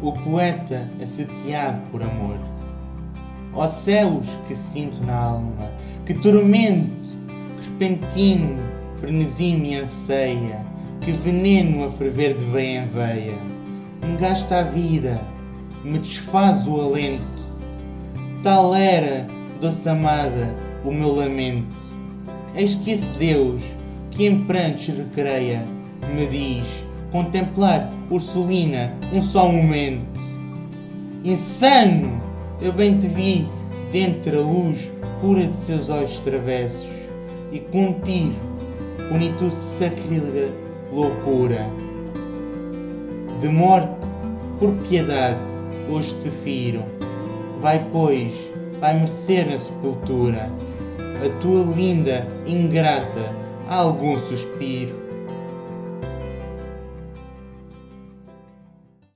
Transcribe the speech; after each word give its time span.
o 0.00 0.12
poeta 0.12 0.88
asseteado 1.02 1.80
por 1.90 2.02
amor. 2.02 2.38
Ó 3.54 3.66
céus 3.66 4.26
que 4.46 4.54
sinto 4.54 5.02
na 5.04 5.16
alma, 5.16 5.70
que 6.04 6.14
tormento, 6.14 7.16
que 7.56 7.70
repentino 7.70 8.68
frenesi 8.98 9.54
me 9.54 9.76
anseia, 9.76 10.64
que 11.00 11.12
veneno 11.12 11.84
a 11.84 11.90
ferver 11.90 12.34
de 12.34 12.44
veia 12.44 12.82
em 12.82 12.86
veia, 12.86 13.38
me 14.04 14.16
gasta 14.16 14.60
a 14.60 14.62
vida, 14.62 15.20
me 15.84 15.98
desfaz 15.98 16.66
o 16.66 16.80
alento. 16.80 17.48
Tal 18.42 18.74
era, 18.74 19.26
doce 19.60 19.88
amada, 19.88 20.54
o 20.84 20.92
meu 20.92 21.14
lamento. 21.14 21.76
Eis 22.54 22.74
que 22.74 22.92
esse 22.92 23.12
Deus, 23.18 23.62
que 24.10 24.26
em 24.26 24.44
prantos 24.44 24.88
recreia, 24.88 25.64
me 26.14 26.26
diz 26.26 26.84
contemplar 27.10 27.92
Ursulina 28.10 28.94
um 29.12 29.20
só 29.20 29.50
momento. 29.50 30.20
Insano! 31.24 32.22
Eu 32.60 32.72
bem 32.72 32.98
te 32.98 33.06
vi 33.06 33.48
dentre 33.92 34.36
a 34.36 34.40
luz 34.40 34.90
pura 35.20 35.46
de 35.46 35.56
seus 35.56 35.88
olhos 35.88 36.18
travessos 36.18 36.88
e 37.52 37.60
com 37.60 37.92
tiro 38.00 38.48
puni 39.08 39.32
sacrílega 39.50 40.52
loucura. 40.92 41.66
De 43.40 43.48
morte, 43.48 44.06
por 44.58 44.72
piedade, 44.88 45.38
hoje 45.88 46.14
te 46.14 46.30
firo. 46.30 46.84
Vai, 47.60 47.84
pois, 47.90 48.32
vai 48.80 48.94
merecer 48.94 49.48
na 49.48 49.58
sepultura 49.58 50.50
a 51.24 51.40
tua 51.40 51.64
linda, 51.74 52.26
ingrata, 52.46 53.34
algum 53.68 54.16
suspiro. 54.18 55.07